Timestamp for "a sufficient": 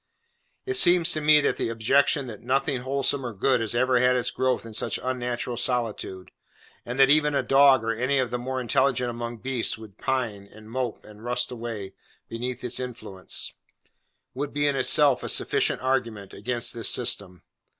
15.21-15.81